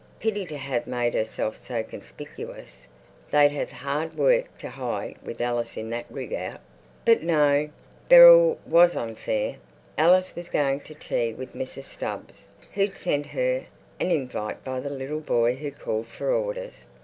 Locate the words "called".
15.69-16.07